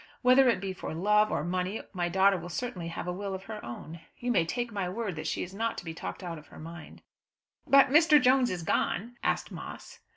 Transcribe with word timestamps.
Whether 0.23 0.49
it 0.49 0.59
be 0.59 0.73
for 0.73 0.95
love 0.95 1.29
or 1.31 1.43
money 1.43 1.83
my 1.93 2.09
daughter 2.09 2.35
will 2.35 2.49
certainly 2.49 2.87
have 2.87 3.05
a 3.07 3.13
will 3.13 3.35
of 3.35 3.43
her 3.43 3.63
own. 3.63 3.99
You 4.17 4.31
may 4.31 4.47
take 4.47 4.71
my 4.71 4.89
word 4.89 5.15
that 5.15 5.27
she 5.27 5.43
is 5.43 5.53
not 5.53 5.77
to 5.77 5.85
be 5.85 5.93
talked 5.93 6.23
out 6.23 6.39
of 6.39 6.47
her 6.47 6.57
mind." 6.57 7.03
"But 7.67 7.89
Mr. 7.89 8.19
Jones 8.19 8.49
is 8.49 8.63
gone?" 8.63 9.17
asked 9.21 9.51
Moss. 9.51 9.99